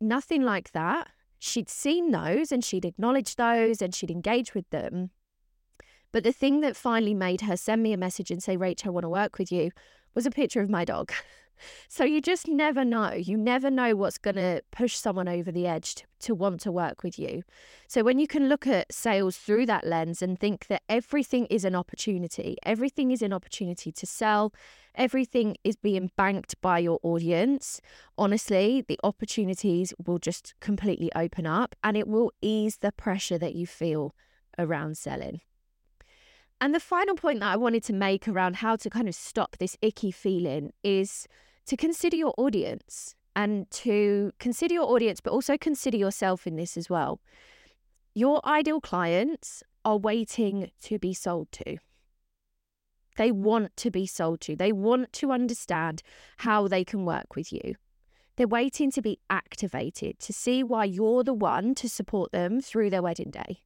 nothing 0.00 0.42
like 0.42 0.72
that. 0.72 1.08
She'd 1.38 1.68
seen 1.68 2.10
those 2.10 2.50
and 2.50 2.64
she'd 2.64 2.84
acknowledged 2.84 3.36
those 3.36 3.82
and 3.82 3.94
she'd 3.94 4.10
engaged 4.10 4.54
with 4.54 4.68
them. 4.70 5.10
But 6.12 6.24
the 6.24 6.32
thing 6.32 6.60
that 6.60 6.76
finally 6.76 7.14
made 7.14 7.42
her 7.42 7.56
send 7.56 7.82
me 7.82 7.92
a 7.92 7.98
message 7.98 8.30
and 8.30 8.42
say 8.42 8.56
rachel 8.56 8.88
i 8.88 8.92
want 8.92 9.04
to 9.04 9.08
work 9.08 9.38
with 9.38 9.52
you 9.52 9.70
was 10.14 10.24
a 10.24 10.30
picture 10.30 10.62
of 10.62 10.70
my 10.70 10.84
dog 10.84 11.12
So 11.88 12.04
you 12.04 12.20
just 12.20 12.48
never 12.48 12.84
know. 12.84 13.12
You 13.12 13.36
never 13.36 13.70
know 13.70 13.94
what's 13.94 14.18
going 14.18 14.36
to 14.36 14.62
push 14.70 14.96
someone 14.96 15.28
over 15.28 15.50
the 15.50 15.66
edge 15.66 15.96
to, 15.96 16.04
to, 16.20 16.34
want 16.34 16.60
to 16.62 16.72
work 16.72 17.02
with 17.02 17.18
you. 17.18 17.42
So 17.88 18.02
when 18.02 18.18
you 18.18 18.26
can 18.26 18.48
look 18.48 18.66
at 18.66 18.92
sales 18.92 19.36
through 19.36 19.66
that 19.66 19.86
lens 19.86 20.22
and 20.22 20.38
think 20.38 20.66
that 20.68 20.82
everything 20.88 21.46
is 21.46 21.64
an 21.64 21.74
opportunity, 21.74 22.56
everything 22.64 23.10
is 23.10 23.22
an 23.22 23.32
opportunity 23.32 23.92
to 23.92 24.06
sell, 24.06 24.52
everything 24.94 25.56
is 25.64 25.76
being 25.76 26.10
banked 26.16 26.60
by 26.60 26.78
your 26.78 26.98
audience, 27.02 27.80
honestly, 28.16 28.84
the 28.86 28.98
opportunities 29.04 29.92
will 30.04 30.18
just 30.18 30.54
completely 30.60 31.10
open 31.14 31.46
up 31.46 31.74
and 31.82 31.96
it 31.96 32.08
will 32.08 32.32
ease 32.40 32.78
the 32.78 32.92
pressure 32.92 33.38
that 33.38 33.54
you 33.54 33.66
feel 33.66 34.14
around 34.58 34.96
selling. 34.96 35.40
And 36.60 36.74
the 36.74 36.80
final 36.80 37.14
point 37.14 37.40
that 37.40 37.52
I 37.52 37.56
wanted 37.56 37.84
to 37.84 37.92
make 37.92 38.26
around 38.26 38.56
how 38.56 38.76
to 38.76 38.88
kind 38.88 39.08
of 39.08 39.14
stop 39.14 39.56
this 39.58 39.76
icky 39.82 40.10
feeling 40.10 40.72
is 40.82 41.26
to 41.66 41.76
consider 41.76 42.16
your 42.16 42.32
audience 42.38 43.14
and 43.34 43.70
to 43.70 44.32
consider 44.38 44.74
your 44.74 44.90
audience, 44.90 45.20
but 45.20 45.32
also 45.32 45.58
consider 45.58 45.98
yourself 45.98 46.46
in 46.46 46.56
this 46.56 46.76
as 46.76 46.88
well. 46.88 47.20
Your 48.14 48.40
ideal 48.46 48.80
clients 48.80 49.62
are 49.84 49.98
waiting 49.98 50.70
to 50.82 50.98
be 50.98 51.12
sold 51.12 51.52
to. 51.52 51.76
They 53.16 53.30
want 53.30 53.76
to 53.78 53.90
be 53.90 54.06
sold 54.06 54.40
to. 54.42 54.56
They 54.56 54.72
want 54.72 55.12
to 55.14 55.32
understand 55.32 56.02
how 56.38 56.68
they 56.68 56.84
can 56.84 57.04
work 57.04 57.36
with 57.36 57.52
you. 57.52 57.74
They're 58.36 58.46
waiting 58.46 58.90
to 58.92 59.02
be 59.02 59.18
activated 59.28 60.18
to 60.20 60.32
see 60.32 60.62
why 60.62 60.84
you're 60.84 61.24
the 61.24 61.34
one 61.34 61.74
to 61.76 61.88
support 61.88 62.32
them 62.32 62.60
through 62.60 62.90
their 62.90 63.02
wedding 63.02 63.30
day. 63.30 63.62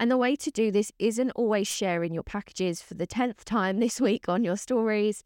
And 0.00 0.10
the 0.10 0.16
way 0.16 0.36
to 0.36 0.50
do 0.50 0.70
this 0.70 0.92
isn't 0.98 1.32
always 1.32 1.66
sharing 1.66 2.14
your 2.14 2.22
packages 2.22 2.80
for 2.80 2.94
the 2.94 3.06
10th 3.06 3.44
time 3.44 3.80
this 3.80 4.00
week 4.00 4.28
on 4.28 4.44
your 4.44 4.56
stories, 4.56 5.22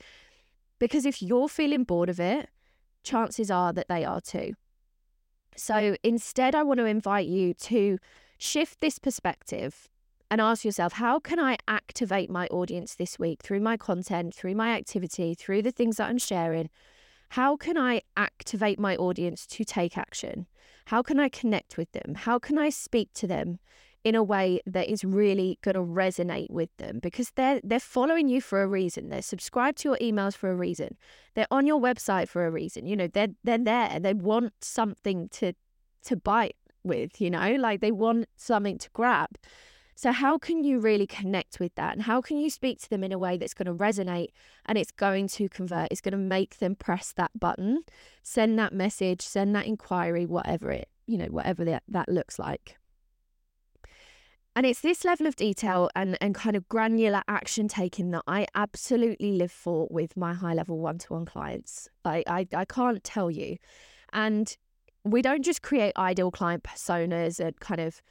because 0.78 1.04
if 1.04 1.22
you're 1.22 1.48
feeling 1.48 1.84
bored 1.84 2.08
of 2.08 2.18
it, 2.18 2.48
chances 3.02 3.50
are 3.50 3.72
that 3.72 3.88
they 3.88 4.04
are 4.04 4.20
too. 4.20 4.54
So 5.56 5.96
instead, 6.02 6.54
I 6.54 6.62
want 6.62 6.78
to 6.78 6.86
invite 6.86 7.26
you 7.26 7.52
to 7.54 7.98
shift 8.38 8.80
this 8.80 8.98
perspective 8.98 9.88
and 10.30 10.40
ask 10.40 10.64
yourself 10.64 10.94
how 10.94 11.20
can 11.20 11.38
I 11.38 11.58
activate 11.68 12.30
my 12.30 12.46
audience 12.46 12.94
this 12.94 13.18
week 13.18 13.42
through 13.42 13.60
my 13.60 13.76
content, 13.76 14.34
through 14.34 14.54
my 14.54 14.70
activity, 14.70 15.34
through 15.34 15.60
the 15.60 15.70
things 15.70 15.98
that 15.98 16.08
I'm 16.08 16.18
sharing? 16.18 16.70
How 17.30 17.56
can 17.56 17.76
I 17.76 18.00
activate 18.16 18.78
my 18.78 18.96
audience 18.96 19.46
to 19.48 19.64
take 19.64 19.98
action? 19.98 20.46
How 20.86 21.02
can 21.02 21.20
I 21.20 21.28
connect 21.28 21.76
with 21.76 21.92
them? 21.92 22.14
How 22.14 22.38
can 22.38 22.58
I 22.58 22.70
speak 22.70 23.12
to 23.14 23.26
them 23.26 23.58
in 24.04 24.14
a 24.14 24.22
way 24.22 24.60
that 24.66 24.88
is 24.88 25.04
really 25.04 25.58
going 25.62 25.74
to 25.74 25.80
resonate 25.80 26.50
with 26.50 26.70
them 26.78 26.98
because 27.00 27.30
they're 27.36 27.60
they're 27.62 27.80
following 27.80 28.28
you 28.28 28.40
for 28.40 28.62
a 28.62 28.66
reason. 28.66 29.08
They're 29.08 29.22
subscribed 29.22 29.78
to 29.78 29.90
your 29.90 29.98
emails 29.98 30.36
for 30.36 30.50
a 30.50 30.56
reason. 30.56 30.96
They're 31.34 31.46
on 31.50 31.66
your 31.66 31.80
website 31.80 32.28
for 32.28 32.46
a 32.46 32.50
reason. 32.50 32.86
You 32.86 32.96
know, 32.96 33.06
they're 33.06 33.28
they're 33.44 33.58
there. 33.58 34.00
They 34.00 34.14
want 34.14 34.52
something 34.60 35.28
to 35.30 35.52
to 36.04 36.16
bite 36.16 36.56
with, 36.84 37.20
you 37.20 37.30
know, 37.30 37.54
like 37.54 37.80
they 37.80 37.92
want 37.92 38.28
something 38.36 38.78
to 38.78 38.90
grab. 38.92 39.30
So 39.94 40.10
how 40.10 40.38
can 40.38 40.64
you 40.64 40.80
really 40.80 41.06
connect 41.06 41.60
with 41.60 41.74
that? 41.76 41.92
And 41.92 42.02
how 42.02 42.20
can 42.20 42.38
you 42.38 42.50
speak 42.50 42.80
to 42.80 42.90
them 42.90 43.04
in 43.04 43.12
a 43.12 43.18
way 43.18 43.36
that's 43.36 43.54
going 43.54 43.66
to 43.66 43.74
resonate 43.74 44.28
and 44.66 44.78
it's 44.78 44.90
going 44.90 45.28
to 45.28 45.48
convert? 45.48 45.88
It's 45.90 46.00
going 46.00 46.12
to 46.12 46.18
make 46.18 46.58
them 46.58 46.74
press 46.74 47.12
that 47.16 47.30
button, 47.38 47.82
send 48.22 48.58
that 48.58 48.72
message, 48.72 49.20
send 49.20 49.54
that 49.54 49.66
inquiry, 49.66 50.26
whatever 50.26 50.70
it, 50.70 50.88
you 51.06 51.18
know, 51.18 51.26
whatever 51.26 51.64
that, 51.66 51.82
that 51.88 52.08
looks 52.08 52.38
like. 52.38 52.78
And 54.54 54.66
it's 54.66 54.80
this 54.80 55.04
level 55.04 55.26
of 55.26 55.36
detail 55.36 55.88
and, 55.96 56.18
and 56.20 56.34
kind 56.34 56.56
of 56.56 56.68
granular 56.68 57.22
action 57.26 57.68
taking 57.68 58.10
that 58.10 58.22
I 58.26 58.46
absolutely 58.54 59.32
live 59.32 59.52
for 59.52 59.88
with 59.90 60.14
my 60.16 60.34
high 60.34 60.52
level 60.52 60.78
one 60.78 60.98
to 60.98 61.12
one 61.14 61.24
clients. 61.24 61.88
I, 62.04 62.22
I, 62.26 62.46
I 62.54 62.64
can't 62.66 63.02
tell 63.02 63.30
you. 63.30 63.56
And 64.12 64.54
we 65.04 65.22
don't 65.22 65.42
just 65.42 65.62
create 65.62 65.96
ideal 65.96 66.30
client 66.30 66.64
personas 66.64 67.40
and 67.40 67.58
kind 67.60 67.80
of 67.80 68.02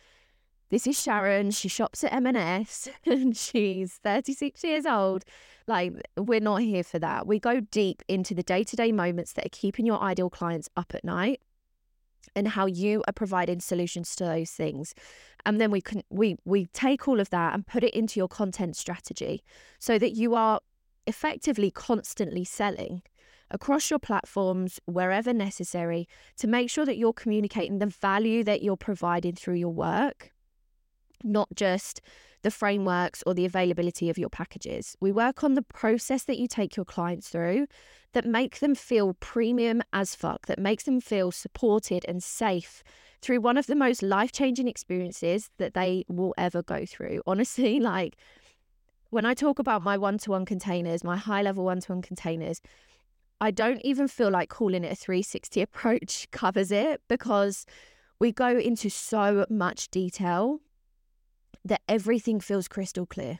this 0.71 0.87
is 0.87 0.99
Sharon. 0.99 1.51
She 1.51 1.67
shops 1.67 2.03
at 2.03 2.13
M&S 2.13 2.87
and 3.05 3.35
she's 3.35 3.99
36 4.03 4.63
years 4.63 4.85
old. 4.85 5.25
Like, 5.67 5.93
we're 6.17 6.39
not 6.39 6.61
here 6.61 6.83
for 6.83 6.97
that. 6.97 7.27
We 7.27 7.39
go 7.39 7.59
deep 7.59 8.01
into 8.07 8.33
the 8.33 8.41
day 8.41 8.63
to 8.63 8.75
day 8.75 8.91
moments 8.91 9.33
that 9.33 9.45
are 9.45 9.49
keeping 9.51 9.85
your 9.85 10.01
ideal 10.01 10.29
clients 10.29 10.69
up 10.75 10.95
at 10.95 11.03
night 11.03 11.41
and 12.35 12.49
how 12.49 12.65
you 12.65 13.03
are 13.07 13.13
providing 13.13 13.59
solutions 13.59 14.15
to 14.15 14.25
those 14.25 14.51
things. 14.51 14.93
And 15.45 15.59
then 15.59 15.71
we 15.71 15.81
can 15.81 16.03
we 16.09 16.37
we 16.45 16.67
take 16.67 17.07
all 17.07 17.19
of 17.19 17.29
that 17.31 17.53
and 17.53 17.65
put 17.65 17.83
it 17.83 17.93
into 17.93 18.19
your 18.19 18.27
content 18.27 18.75
strategy 18.75 19.43
so 19.79 19.97
that 19.97 20.11
you 20.11 20.35
are 20.35 20.59
effectively 21.07 21.71
constantly 21.71 22.43
selling 22.43 23.01
across 23.49 23.89
your 23.89 23.99
platforms 23.99 24.79
wherever 24.85 25.33
necessary 25.33 26.07
to 26.37 26.47
make 26.47 26.69
sure 26.69 26.85
that 26.85 26.97
you're 26.97 27.13
communicating 27.13 27.79
the 27.79 27.87
value 27.87 28.43
that 28.43 28.61
you're 28.61 28.77
providing 28.77 29.33
through 29.33 29.55
your 29.55 29.73
work 29.73 30.31
not 31.23 31.49
just 31.55 32.01
the 32.41 32.51
frameworks 32.51 33.23
or 33.25 33.33
the 33.33 33.45
availability 33.45 34.09
of 34.09 34.17
your 34.17 34.29
packages. 34.29 34.95
We 34.99 35.11
work 35.11 35.43
on 35.43 35.53
the 35.53 35.61
process 35.61 36.23
that 36.23 36.39
you 36.39 36.47
take 36.47 36.75
your 36.75 36.85
clients 36.85 37.29
through 37.29 37.67
that 38.13 38.25
make 38.25 38.59
them 38.59 38.75
feel 38.75 39.13
premium 39.15 39.81
as 39.93 40.15
fuck, 40.15 40.47
that 40.47 40.59
makes 40.59 40.83
them 40.83 40.99
feel 40.99 41.31
supported 41.31 42.05
and 42.07 42.21
safe 42.21 42.83
through 43.21 43.39
one 43.39 43.57
of 43.57 43.67
the 43.67 43.75
most 43.75 44.01
life 44.01 44.31
changing 44.31 44.67
experiences 44.67 45.49
that 45.57 45.73
they 45.73 46.03
will 46.07 46.33
ever 46.37 46.63
go 46.63 46.85
through. 46.85 47.21
Honestly, 47.27 47.79
like 47.79 48.17
when 49.09 49.25
I 49.25 49.33
talk 49.33 49.59
about 49.59 49.83
my 49.83 49.97
one 49.97 50.17
to 50.19 50.31
one 50.31 50.45
containers, 50.45 51.03
my 51.03 51.17
high 51.17 51.41
level 51.41 51.63
one 51.63 51.81
to 51.81 51.91
one 51.91 52.01
containers, 52.01 52.61
I 53.39 53.51
don't 53.51 53.81
even 53.83 54.07
feel 54.07 54.29
like 54.29 54.49
calling 54.49 54.83
it 54.83 54.91
a 54.91 54.95
360 54.95 55.61
approach 55.61 56.27
covers 56.31 56.71
it 56.71 57.01
because 57.07 57.65
we 58.19 58.31
go 58.31 58.57
into 58.57 58.89
so 58.89 59.45
much 59.49 59.89
detail 59.89 60.59
that 61.65 61.81
everything 61.87 62.39
feels 62.39 62.67
crystal 62.67 63.05
clear. 63.05 63.39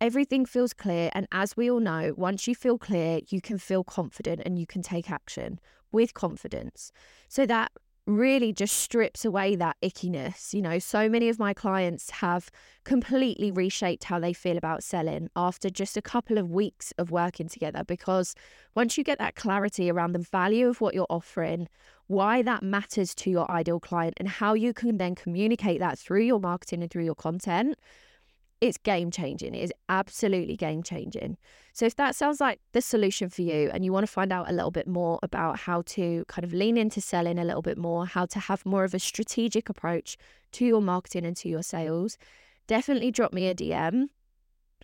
Everything 0.00 0.46
feels 0.46 0.72
clear. 0.72 1.10
And 1.14 1.26
as 1.30 1.56
we 1.56 1.70
all 1.70 1.80
know, 1.80 2.14
once 2.16 2.48
you 2.48 2.54
feel 2.54 2.78
clear, 2.78 3.20
you 3.28 3.40
can 3.40 3.58
feel 3.58 3.84
confident 3.84 4.42
and 4.44 4.58
you 4.58 4.66
can 4.66 4.82
take 4.82 5.10
action 5.10 5.60
with 5.92 6.14
confidence. 6.14 6.90
So 7.28 7.44
that 7.46 7.72
really 8.06 8.52
just 8.52 8.76
strips 8.76 9.24
away 9.24 9.54
that 9.56 9.76
ickiness. 9.82 10.52
You 10.52 10.62
know, 10.62 10.78
so 10.78 11.08
many 11.08 11.28
of 11.28 11.38
my 11.38 11.54
clients 11.54 12.10
have 12.10 12.50
completely 12.84 13.50
reshaped 13.50 14.04
how 14.04 14.18
they 14.18 14.32
feel 14.32 14.56
about 14.56 14.82
selling 14.82 15.28
after 15.36 15.70
just 15.70 15.96
a 15.96 16.02
couple 16.02 16.38
of 16.38 16.50
weeks 16.50 16.92
of 16.98 17.10
working 17.10 17.48
together 17.48 17.84
because 17.84 18.34
once 18.74 18.96
you 18.98 19.04
get 19.04 19.18
that 19.18 19.36
clarity 19.36 19.90
around 19.90 20.12
the 20.12 20.18
value 20.18 20.68
of 20.68 20.80
what 20.80 20.94
you're 20.94 21.06
offering, 21.10 21.68
why 22.10 22.42
that 22.42 22.64
matters 22.64 23.14
to 23.14 23.30
your 23.30 23.48
ideal 23.48 23.78
client, 23.78 24.14
and 24.16 24.28
how 24.28 24.52
you 24.54 24.74
can 24.74 24.98
then 24.98 25.14
communicate 25.14 25.78
that 25.78 25.96
through 25.96 26.22
your 26.22 26.40
marketing 26.40 26.82
and 26.82 26.90
through 26.90 27.04
your 27.04 27.14
content, 27.14 27.78
it's 28.60 28.76
game 28.76 29.12
changing. 29.12 29.54
It 29.54 29.62
is 29.62 29.72
absolutely 29.88 30.56
game 30.56 30.82
changing. 30.82 31.36
So, 31.72 31.86
if 31.86 31.94
that 31.96 32.16
sounds 32.16 32.40
like 32.40 32.58
the 32.72 32.82
solution 32.82 33.28
for 33.28 33.42
you 33.42 33.70
and 33.72 33.84
you 33.84 33.92
want 33.92 34.04
to 34.04 34.12
find 34.12 34.32
out 34.32 34.50
a 34.50 34.52
little 34.52 34.72
bit 34.72 34.88
more 34.88 35.20
about 35.22 35.60
how 35.60 35.82
to 35.82 36.24
kind 36.26 36.44
of 36.44 36.52
lean 36.52 36.76
into 36.76 37.00
selling 37.00 37.38
a 37.38 37.44
little 37.44 37.62
bit 37.62 37.78
more, 37.78 38.06
how 38.06 38.26
to 38.26 38.40
have 38.40 38.66
more 38.66 38.82
of 38.82 38.92
a 38.92 38.98
strategic 38.98 39.68
approach 39.68 40.16
to 40.50 40.64
your 40.66 40.82
marketing 40.82 41.24
and 41.24 41.36
to 41.36 41.48
your 41.48 41.62
sales, 41.62 42.18
definitely 42.66 43.12
drop 43.12 43.32
me 43.32 43.46
a 43.46 43.54
DM. 43.54 44.06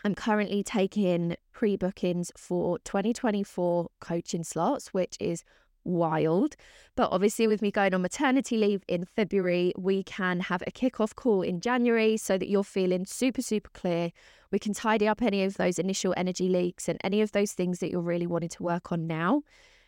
I'm 0.05 0.15
currently 0.15 0.63
taking 0.63 1.35
pre 1.53 1.77
bookings 1.77 2.31
for 2.37 2.79
2024 2.85 3.89
coaching 4.01 4.45
slots, 4.45 4.95
which 4.95 5.17
is 5.19 5.43
wild. 5.87 6.57
But 6.97 7.11
obviously, 7.13 7.47
with 7.47 7.63
me 7.63 7.71
going 7.71 7.95
on 7.95 8.03
maternity 8.03 8.57
leave 8.57 8.83
in 8.89 9.05
February, 9.05 9.73
we 9.77 10.03
can 10.03 10.41
have 10.41 10.63
a 10.67 10.71
kickoff 10.71 11.15
call 11.15 11.43
in 11.43 11.61
January 11.61 12.17
so 12.17 12.37
that 12.39 12.49
you're 12.49 12.65
feeling 12.65 13.07
super, 13.07 13.43
super 13.43 13.71
clear. 13.71 14.11
We 14.51 14.59
can 14.59 14.75
tidy 14.75 15.09
up 15.09 15.23
any 15.23 15.43
of 15.45 15.57
those 15.57 15.79
initial 15.79 16.15
energy 16.17 16.49
leaks 16.49 16.89
and 16.89 16.99
any 17.03 17.21
of 17.21 17.33
those 17.33 17.53
things 17.53 17.79
that 17.81 17.91
you're 17.91 18.01
really 18.01 18.27
wanting 18.27 18.49
to 18.51 18.63
work 18.63 18.93
on 18.93 19.07
now. 19.07 19.43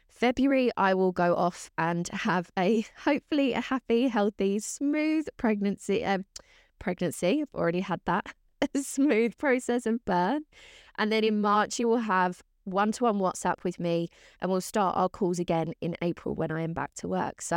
February, 0.08 0.70
I 0.76 0.94
will 0.94 1.12
go 1.12 1.34
off 1.36 1.70
and 1.78 2.08
have 2.08 2.50
a 2.58 2.84
hopefully 3.04 3.52
a 3.52 3.60
happy, 3.60 4.08
healthy, 4.08 4.58
smooth 4.58 5.28
pregnancy. 5.36 6.04
Um, 6.04 6.24
pregnancy, 6.78 7.42
I've 7.42 7.54
already 7.54 7.80
had 7.80 8.00
that. 8.06 8.26
Smooth 8.76 9.38
process 9.38 9.86
of 9.86 10.04
birth. 10.04 10.42
And 10.96 11.12
then 11.12 11.22
in 11.22 11.40
March, 11.40 11.78
you 11.78 11.86
will 11.86 11.98
have 11.98 12.42
one 12.70 12.92
to 12.92 13.04
one 13.04 13.18
WhatsApp 13.18 13.64
with 13.64 13.78
me, 13.80 14.08
and 14.40 14.50
we'll 14.50 14.60
start 14.60 14.96
our 14.96 15.08
calls 15.08 15.38
again 15.38 15.74
in 15.80 15.96
April 16.02 16.34
when 16.34 16.50
I 16.50 16.62
am 16.62 16.72
back 16.72 16.94
to 16.96 17.08
work. 17.08 17.42
So 17.42 17.56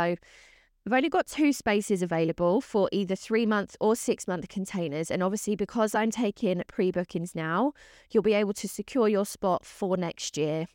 I've 0.84 0.92
only 0.92 1.08
got 1.08 1.26
two 1.28 1.52
spaces 1.52 2.02
available 2.02 2.60
for 2.60 2.88
either 2.90 3.14
three 3.14 3.46
month 3.46 3.76
or 3.80 3.94
six 3.94 4.26
month 4.26 4.48
containers. 4.48 5.10
And 5.10 5.22
obviously, 5.22 5.54
because 5.54 5.94
I'm 5.94 6.10
taking 6.10 6.62
pre 6.66 6.90
bookings 6.90 7.34
now, 7.34 7.72
you'll 8.10 8.22
be 8.22 8.34
able 8.34 8.54
to 8.54 8.68
secure 8.68 9.08
your 9.08 9.26
spot 9.26 9.64
for 9.64 9.96
next 9.96 10.36
year 10.36 10.66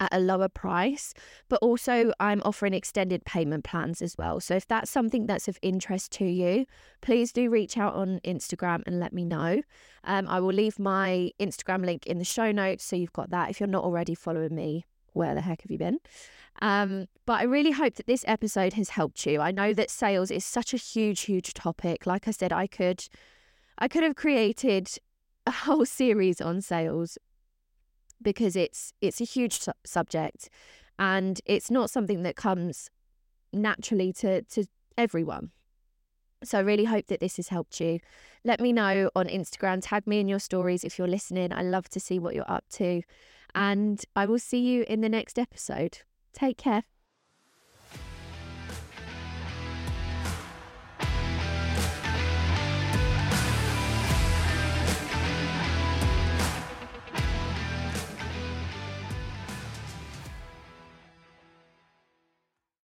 at 0.00 0.12
a 0.12 0.18
lower 0.18 0.48
price, 0.48 1.14
but 1.48 1.58
also 1.62 2.12
I'm 2.20 2.42
offering 2.44 2.74
extended 2.74 3.24
payment 3.24 3.64
plans 3.64 4.02
as 4.02 4.16
well. 4.16 4.40
So 4.40 4.54
if 4.54 4.66
that's 4.66 4.90
something 4.90 5.26
that's 5.26 5.48
of 5.48 5.58
interest 5.62 6.12
to 6.12 6.24
you, 6.24 6.66
please 7.00 7.32
do 7.32 7.50
reach 7.50 7.76
out 7.76 7.94
on 7.94 8.20
Instagram 8.24 8.82
and 8.86 9.00
let 9.00 9.12
me 9.12 9.24
know. 9.24 9.62
Um, 10.04 10.28
I 10.28 10.40
will 10.40 10.52
leave 10.52 10.78
my 10.78 11.30
Instagram 11.40 11.84
link 11.84 12.06
in 12.06 12.18
the 12.18 12.24
show 12.24 12.52
notes 12.52 12.84
so 12.84 12.96
you've 12.96 13.12
got 13.12 13.30
that. 13.30 13.50
If 13.50 13.60
you're 13.60 13.66
not 13.68 13.84
already 13.84 14.14
following 14.14 14.54
me, 14.54 14.84
where 15.12 15.34
the 15.34 15.40
heck 15.40 15.62
have 15.62 15.70
you 15.70 15.78
been? 15.78 15.98
Um, 16.62 17.06
but 17.26 17.40
I 17.40 17.44
really 17.44 17.72
hope 17.72 17.94
that 17.94 18.06
this 18.06 18.24
episode 18.28 18.74
has 18.74 18.90
helped 18.90 19.26
you. 19.26 19.40
I 19.40 19.50
know 19.50 19.72
that 19.72 19.90
sales 19.90 20.30
is 20.30 20.44
such 20.44 20.72
a 20.72 20.76
huge, 20.76 21.22
huge 21.22 21.54
topic. 21.54 22.06
Like 22.06 22.28
I 22.28 22.30
said, 22.30 22.52
I 22.52 22.66
could, 22.66 23.06
I 23.78 23.88
could 23.88 24.02
have 24.02 24.16
created 24.16 24.88
a 25.46 25.50
whole 25.50 25.86
series 26.00 26.40
on 26.40 26.60
sales 26.60 27.18
because 28.22 28.56
it's 28.56 28.92
it's 29.00 29.20
a 29.20 29.24
huge 29.24 29.60
su- 29.60 29.72
subject 29.84 30.48
and 30.98 31.40
it's 31.44 31.70
not 31.70 31.90
something 31.90 32.22
that 32.22 32.36
comes 32.36 32.90
naturally 33.52 34.12
to 34.12 34.42
to 34.42 34.64
everyone 34.96 35.50
So 36.44 36.58
I 36.58 36.60
really 36.62 36.84
hope 36.84 37.06
that 37.06 37.20
this 37.20 37.36
has 37.36 37.48
helped 37.48 37.80
you. 37.80 37.98
Let 38.44 38.60
me 38.60 38.72
know 38.72 39.10
on 39.16 39.26
Instagram, 39.26 39.80
tag 39.82 40.06
me 40.06 40.20
in 40.20 40.28
your 40.28 40.38
stories 40.38 40.84
if 40.84 40.98
you're 40.98 41.08
listening. 41.08 41.52
I 41.52 41.62
love 41.62 41.88
to 41.90 42.00
see 42.00 42.18
what 42.18 42.34
you're 42.34 42.50
up 42.50 42.64
to. 42.72 43.02
And 43.54 44.04
I 44.14 44.26
will 44.26 44.38
see 44.38 44.60
you 44.60 44.84
in 44.86 45.00
the 45.00 45.08
next 45.08 45.38
episode. 45.38 45.98
Take 46.32 46.58
care. 46.58 46.84